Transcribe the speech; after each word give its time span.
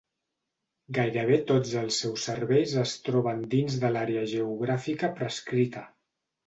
Gairebé 0.97 1.37
tots 1.51 1.75
els 1.83 2.01
seus 2.05 2.25
serveis 2.31 2.73
es 2.87 2.97
troben 3.11 3.47
dins 3.55 3.79
de 3.85 3.93
l'àrea 3.95 4.27
geogràfica 4.35 5.17
prescrita. 5.23 5.91